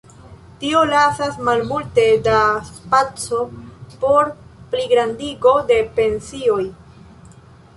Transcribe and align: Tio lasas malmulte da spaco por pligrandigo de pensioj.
Tio 0.61 0.79
lasas 0.91 1.35
malmulte 1.49 2.05
da 2.27 2.39
spaco 2.69 3.39
por 4.01 4.33
pligrandigo 4.73 5.53
de 5.69 5.79
pensioj. 5.99 6.63